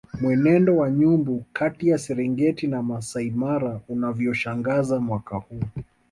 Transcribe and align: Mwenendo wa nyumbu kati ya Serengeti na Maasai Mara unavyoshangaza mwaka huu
Mwenendo 0.21 0.77
wa 0.77 0.91
nyumbu 0.91 1.45
kati 1.53 1.87
ya 1.89 1.97
Serengeti 1.97 2.67
na 2.67 2.83
Maasai 2.83 3.31
Mara 3.31 3.79
unavyoshangaza 3.87 4.99
mwaka 4.99 5.35
huu 5.35 5.61